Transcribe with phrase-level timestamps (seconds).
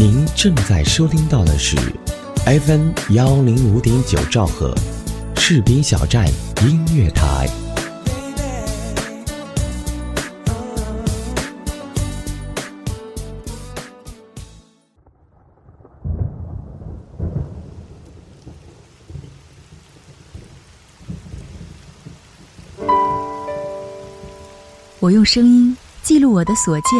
[0.00, 1.76] 您正在收听到的是
[2.46, 4.72] FM 幺零五点九兆赫，
[5.34, 6.24] 士兵小站
[6.62, 7.50] 音乐台。
[25.00, 26.90] 我用声音记录我的所见、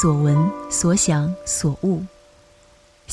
[0.00, 0.36] 所闻、
[0.70, 2.00] 所想、所悟，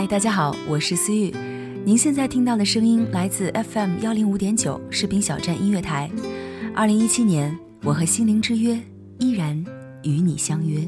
[0.00, 1.30] 嗨，大家好，我是思玉。
[1.84, 6.10] 您现在听到的声音来自 FM 幺零五点九士兵小站音乐台。
[6.74, 7.54] 二零一七年。
[7.84, 8.80] 我和心灵之约
[9.18, 9.62] 依然
[10.02, 10.80] 与你相约。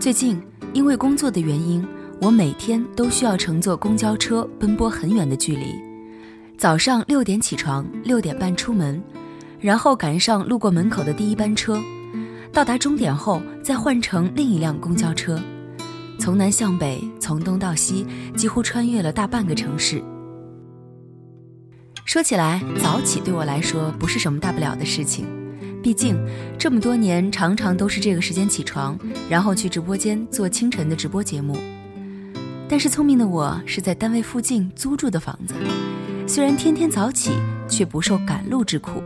[0.00, 0.36] 最近
[0.72, 1.86] 因为工作的原因，
[2.20, 5.76] 我每天都需要乘坐公交车奔波很远的距离。
[6.58, 9.00] 早上六点起床，六点半出门，
[9.60, 11.80] 然后赶上路过门口的第一班车，
[12.52, 15.40] 到达终点后再换乘另一辆公交车。
[16.18, 20.02] 从南向北，从东到西，几乎穿越了大半个城市。
[22.04, 25.26] 说起来，早起对我来说不是什么大不了的事情，
[25.82, 26.16] 毕竟
[26.58, 31.56] 这么多年常常都是这个时间起床，然后去直播间做清晨的直播节目。
[32.68, 35.54] 但是聪明的我是在单位附近租住的房子，
[36.26, 37.32] 虽然天天早起，
[37.68, 39.02] 却不受赶路之苦。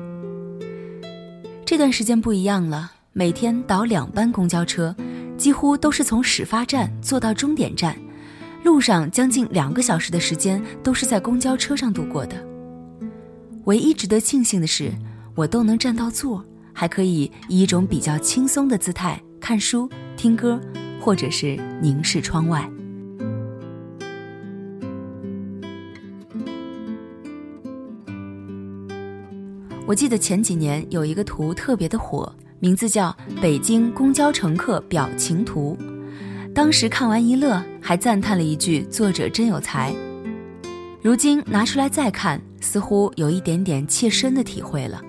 [1.70, 4.92] 这段时间不一样了，每天倒两班公交车。
[5.38, 7.97] 几乎都是从始发站坐到终点站，
[8.64, 12.44] 路上将近两个小时的时间都是在公交车上度过的。
[13.66, 14.92] 唯一值得庆幸的是，
[15.36, 20.60] 我都能站到座，还可以以一种比较轻松的姿态看书、听歌，
[21.00, 22.69] 或者是凝视窗外。
[29.91, 32.33] 我记得前几年有一个图特别的火。
[32.61, 33.09] 名字叫
[33.41, 35.77] 《北京公交乘客表情图》，
[36.53, 39.93] 当时看完一乐，还赞叹了一句：“作者真有才。”
[41.03, 45.03] 如今拿出来再看，似乎有一点点切身的体会了。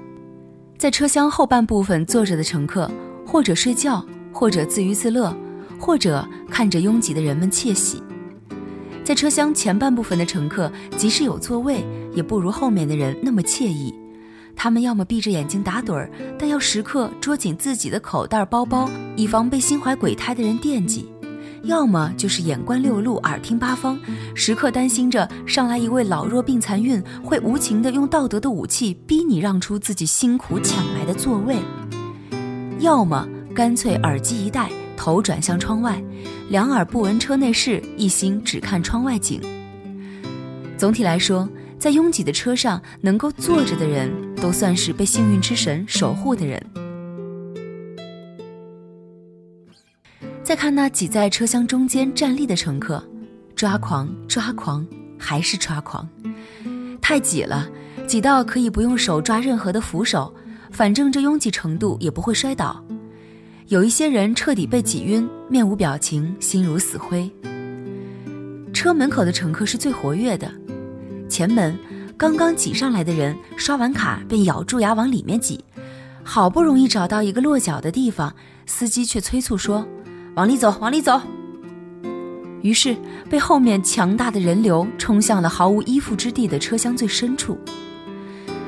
[0.80, 2.90] 在车厢后半部分坐着的乘客，
[3.24, 4.04] 或者睡觉，
[4.34, 5.32] 或者自娱自乐，
[5.80, 8.02] 或者看着拥挤的人们窃喜；
[9.04, 13.94] 在车厢前半部分的乘客，即使有座位，也不如后面的人那么惬意。
[14.64, 16.08] 他们要么闭着眼睛打盹儿，
[16.38, 21.04] 但要时刻捉紧自己的口袋包包，以防被心怀鬼胎的人惦记；
[21.64, 24.00] 要么就是眼观六路，耳听八方，
[24.36, 31.56] 时刻担心着上来一位老弱病残孕，会无情的用道德的武器逼你让出自己辛苦抢来的座位；
[32.82, 36.00] 要么干脆耳机一戴，头转向窗外，
[36.50, 39.42] 两耳不闻车内事，一心只看窗外景。
[40.78, 41.50] 总体来说。
[41.82, 46.64] 在拥挤的车上，能够坐着的人都算是被幸运之神守护的人。
[50.44, 53.04] 再看那挤在车厢中间站立的乘客，
[53.56, 54.86] 抓狂，抓狂，
[55.18, 56.08] 还是抓狂！
[57.02, 57.68] 太挤了，
[58.06, 60.32] 挤到可以不用手抓任何的扶手，
[60.70, 62.80] 反正这拥挤程度也不会摔倒。
[63.70, 67.28] 有一些人彻底被挤晕，面无表情，心如死灰。
[68.72, 70.48] 车门口的乘客是最活跃的。
[71.32, 71.80] 前门
[72.18, 75.64] 刚刚挤上来的人刷完卡便咬住牙往里面挤，
[76.24, 78.36] 好不容易找到一个落脚的地方，
[78.66, 79.88] 司机却催促说
[80.36, 81.22] ：“往里走，往里走。”
[82.62, 82.96] 于是
[83.30, 87.58] 被后面强大的人流冲向了毫无依附之地的车厢最深处。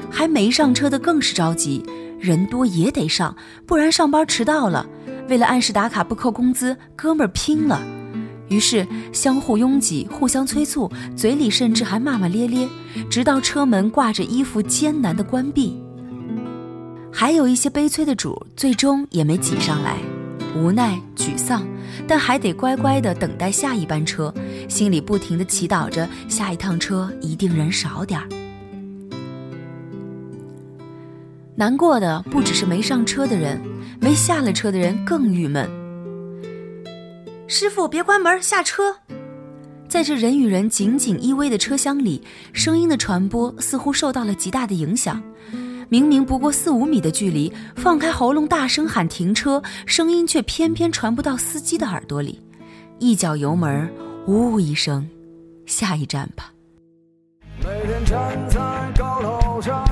[0.09, 1.83] 还没上车的更是着急，
[2.17, 3.35] 人多也得上，
[3.67, 4.87] 不然上班迟到了。
[5.27, 7.81] 为了按时打卡不扣工资，哥们儿拼了。
[8.49, 12.67] 于是相互拥挤，互相催促，嘴里甚至还骂骂咧咧，
[13.09, 15.81] 直到车门挂着衣服艰难的关闭。
[17.11, 19.97] 还有一些悲催的主，最终也没挤上来，
[20.55, 21.63] 无奈沮丧，
[22.07, 24.33] 但还得乖乖的等待下一班车，
[24.67, 28.27] 心里不停的祈祷着下一趟车一定人少点儿。
[31.55, 33.61] 难过的不只是没上车的人，
[34.01, 35.82] 没下了车的人更郁闷。
[37.55, 38.95] 师傅，别关门，下车。
[39.87, 42.19] 在这人与人紧紧依偎的车厢里，
[42.51, 45.21] 声音的传播似乎受到了极大的影响。
[45.87, 52.41] 明明不过四五米的距离，放开喉咙大声喊停车，声音却偏偏传不到司机的耳朵里。
[52.97, 53.87] 一脚油门，
[54.25, 55.07] 呜呜一声，
[55.67, 56.51] 下一站吧。
[57.59, 58.59] 每天站在
[58.97, 59.85] 高楼上，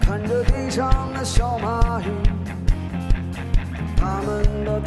[0.00, 2.04] 看着地上的小蚂蚁，
[3.96, 4.77] 他们的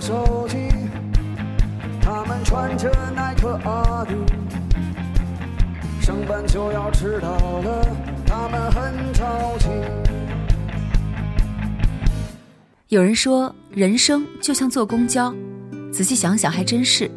[0.00, 0.56] 手机。
[2.00, 4.14] 他们穿着耐克阿迪，
[6.00, 7.86] 上班就要迟到了，
[8.26, 9.68] 他们很着急。
[12.88, 15.32] 有人说，人生就像坐公交，
[15.92, 17.08] 仔细想想还真是。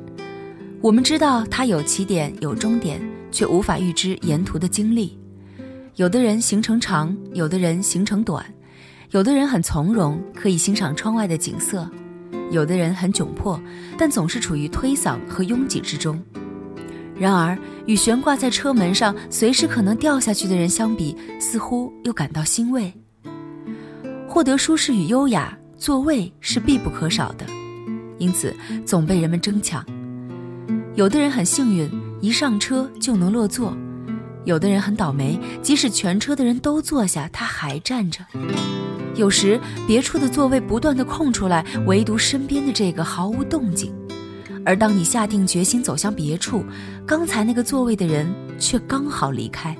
[0.81, 3.01] 我们知道它有起点有终点，
[3.31, 5.17] 却无法预知沿途的经历。
[5.95, 8.45] 有的人行程长，有的人行程短，
[9.09, 11.89] 有的人很从容，可以欣赏窗外的景色。
[12.51, 13.59] 有的人很窘迫，
[13.97, 16.21] 但总是处于推搡和拥挤之中。
[17.15, 22.91] 然而，与悬挂在车门上、随时可能掉下去的人相比，似乎又感到欣慰。
[24.27, 27.45] 获得舒适与优雅，座位是必不可少的，
[28.17, 28.53] 因此
[28.83, 29.85] 总被人们争抢。
[30.95, 31.89] 有的人很幸运，
[32.19, 33.71] 一上车就能落座；
[34.43, 38.25] 有的人很倒霉，即使全车的人都坐下，他还站着。
[39.15, 43.93] 有时别处的座位不断的空出来，唯独身边的这个毫无动静。
[44.65, 46.63] 而当你下定决心走向别处，
[47.05, 49.75] 刚才那个座位的人却刚好离开。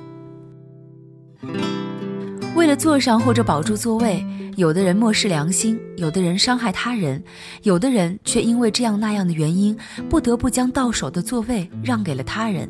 [2.56, 4.24] 为了坐上或者保住座位，
[4.56, 7.24] 有的人漠视良心，有的人伤害他人，
[7.64, 9.76] 有的人却因为这样那样的原因，
[10.10, 12.70] 不得不将到手的座位让给了他人。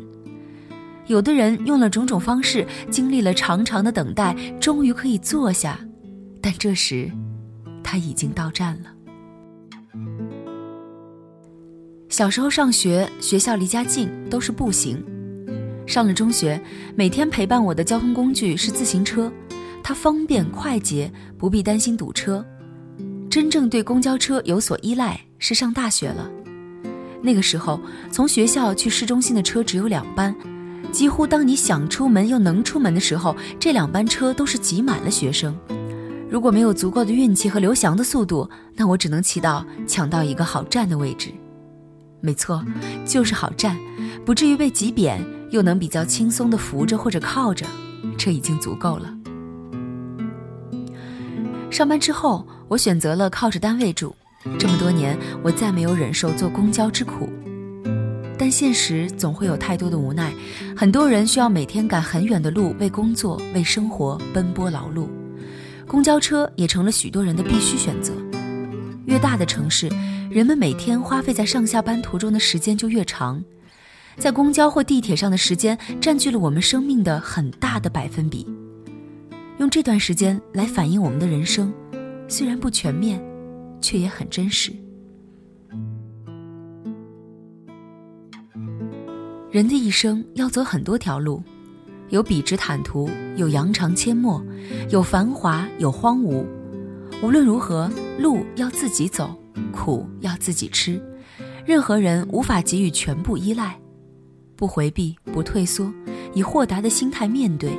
[1.07, 5.77] 有的人用了种种方式，经历了长长的等待，终于可以坐下。
[6.44, 7.10] 但这时，
[7.81, 8.90] 他已经到站了。
[12.10, 15.01] 小时候上学，学校离家近，都是步行。
[15.88, 16.62] 上了中学，
[16.95, 19.31] 每天陪伴我的交通工具是自行车，
[19.81, 22.45] 它方便快捷，不必担心堵车。
[23.30, 26.30] 真正对公交车有所依赖是上大学了。
[27.22, 27.80] 那个时候，
[28.12, 30.36] 从学校去市中心的车只有两班，
[30.92, 35.57] 几乎当你想出门又能出门的时候，这两班车都是挤满了学生。
[36.33, 41.30] 如果没有足够的运气和刘翔的速度，那我只能祈祷抢到一个好站的位置。
[42.21, 42.65] 没错，
[43.06, 43.77] 就是好站，
[44.25, 47.68] 不至于被挤扁，又能比较轻松地扶着或者靠着，
[48.18, 49.15] 这已经足够了。
[51.69, 54.15] 上班之后，我选择了靠着单位住。
[54.57, 57.30] 这么多年，我再没有忍受坐公交之苦。
[58.39, 60.33] 但现实总会有太多的无奈，
[60.75, 65.07] 很多人需要每天赶很远的路，为工作、为生活奔波劳碌。
[65.88, 68.13] 公交车也成了许多人的必须选择。
[69.06, 69.89] 越大的城市，
[70.30, 73.44] 人们每天花费在上下班途中的时间就越长，
[74.18, 78.47] 在公交或地铁上的时间占据了我们生命的很大的百分比。
[79.59, 81.71] 用这段时间来反映我们的人生，
[82.27, 83.21] 虽然不全面，
[83.81, 84.71] 却也很真实。
[89.52, 91.44] 人的一生要走很多条路。
[92.10, 94.44] 有笔直坦途，有扬长阡陌，
[94.90, 96.45] 有繁华，有荒芜。
[97.22, 99.36] 无论如何，路要自己走，
[99.72, 101.02] 苦要自己吃。
[101.66, 103.80] 任何人无法给予全部依赖，
[104.56, 105.92] 不回避，不退缩，
[106.33, 107.72] 以豁达的心态面对，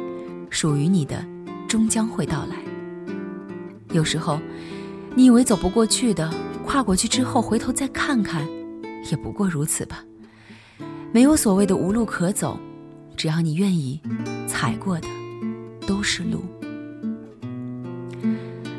[0.51, 1.25] 属于你的，
[1.69, 2.57] 终将会到来。
[3.93, 4.41] 有时候，
[5.15, 6.33] 你以为走不过去的，
[6.65, 8.49] 跨过去之后回头再看看，
[9.11, 10.03] 也不过如此吧。
[11.13, 12.59] 没有所谓的无路可走。
[13.17, 14.01] 只要你愿意，
[14.47, 15.09] 踩过的
[15.87, 16.45] 都是路。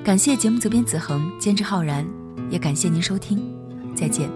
[0.04, 2.06] 感谢节目责编子恒，监制浩然，
[2.50, 3.40] 也感谢您收听，
[3.96, 4.30] 再见。